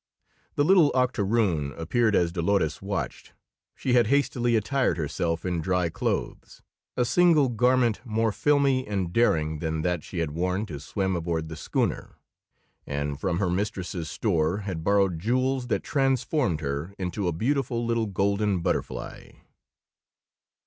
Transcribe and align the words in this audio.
The 0.55 0.65
little 0.65 0.91
octoroon 0.95 1.73
appeared 1.73 2.15
as 2.15 2.31
Dolores 2.31 2.81
watched; 2.81 3.33
she 3.75 3.93
had 3.93 4.07
hastily 4.07 4.55
attired 4.55 4.97
herself 4.97 5.45
in 5.45 5.61
dry 5.61 5.89
clothes, 5.89 6.63
a 6.97 7.05
single 7.05 7.49
garment 7.49 8.01
more 8.03 8.31
filmy 8.31 8.87
and 8.87 9.13
daring 9.13 9.59
than 9.59 9.83
that 9.83 10.03
she 10.03 10.17
had 10.17 10.31
worn 10.31 10.65
to 10.65 10.79
swim 10.79 11.15
aboard 11.15 11.49
the 11.49 11.55
schooner, 11.55 12.17
and 12.87 13.19
from 13.19 13.37
her 13.37 13.51
mistress's 13.51 14.09
store 14.09 14.61
had 14.65 14.83
borrowed 14.83 15.19
jewels 15.19 15.67
that 15.67 15.83
transformed 15.83 16.61
her 16.61 16.95
into 16.97 17.27
a 17.27 17.31
beautiful 17.31 17.85
little 17.85 18.07
golden 18.07 18.61
butterfly. 18.61 19.29